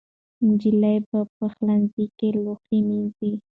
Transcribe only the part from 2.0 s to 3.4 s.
کې لوښي مینځي.